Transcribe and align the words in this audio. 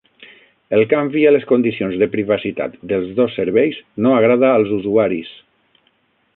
El 0.77 0.79
canvi 0.93 1.21
a 1.25 1.33
les 1.35 1.45
condicions 1.51 1.99
de 2.03 2.07
privacitat 2.15 2.79
dels 2.93 3.13
dos 3.21 3.37
serveis 3.43 3.79
no 4.07 4.17
agrada 4.17 4.53
als 4.55 4.77
usuaris 4.81 5.31